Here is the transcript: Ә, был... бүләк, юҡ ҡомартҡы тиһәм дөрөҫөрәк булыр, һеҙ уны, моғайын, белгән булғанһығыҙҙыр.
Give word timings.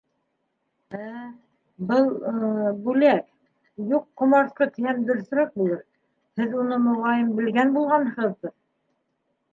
Ә, 0.99 1.01
был... 1.91 2.07
бүләк, 2.87 3.21
юҡ 3.91 4.07
ҡомартҡы 4.23 4.69
тиһәм 4.79 5.05
дөрөҫөрәк 5.11 5.53
булыр, 5.61 5.85
һеҙ 6.43 6.57
уны, 6.63 6.83
моғайын, 6.89 7.31
белгән 7.43 7.75
булғанһығыҙҙыр. 7.79 8.57